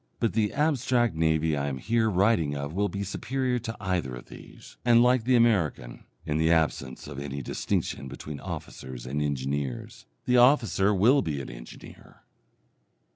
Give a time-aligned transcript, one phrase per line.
[0.19, 4.29] But the abstract navy I am here writing of will be superior to either of
[4.29, 10.07] these, and like the American, in the absence of any distinction between officers and engineers.
[10.25, 12.23] The officer will be an engineer.